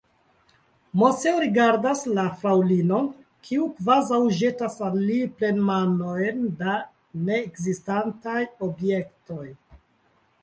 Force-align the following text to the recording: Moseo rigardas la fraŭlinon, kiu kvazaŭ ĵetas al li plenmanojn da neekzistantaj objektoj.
Moseo 0.99 1.33
rigardas 1.41 1.99
la 2.19 2.23
fraŭlinon, 2.37 3.09
kiu 3.49 3.67
kvazaŭ 3.81 4.19
ĵetas 4.39 4.77
al 4.87 4.97
li 5.09 5.19
plenmanojn 5.41 6.41
da 6.63 6.77
neekzistantaj 7.27 8.41
objektoj. 8.69 9.45